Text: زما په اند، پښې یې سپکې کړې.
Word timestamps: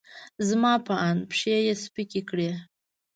زما 0.47 0.73
په 0.87 0.93
اند، 1.07 1.21
پښې 1.29 1.55
یې 1.67 1.73
سپکې 1.83 2.21
کړې. 2.29 2.49